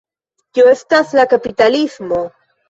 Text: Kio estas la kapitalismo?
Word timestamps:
Kio 0.57 0.63
estas 0.71 1.13
la 1.19 1.27
kapitalismo? 1.35 2.25